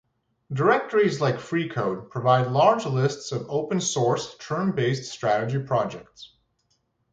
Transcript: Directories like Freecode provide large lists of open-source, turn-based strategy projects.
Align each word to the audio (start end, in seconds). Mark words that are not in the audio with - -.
Directories 0.51 1.21
like 1.21 1.35
Freecode 1.35 2.09
provide 2.09 2.47
large 2.47 2.87
lists 2.87 3.31
of 3.31 3.45
open-source, 3.49 4.35
turn-based 4.39 5.03
strategy 5.11 5.59
projects. 5.59 6.33